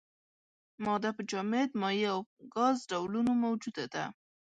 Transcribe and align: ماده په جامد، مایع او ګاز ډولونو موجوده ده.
ماده 0.85 1.09
په 1.17 1.21
جامد، 1.31 1.69
مایع 1.81 2.09
او 2.13 2.19
ګاز 2.53 2.77
ډولونو 2.89 3.31
موجوده 3.43 3.85
ده. 3.93 4.05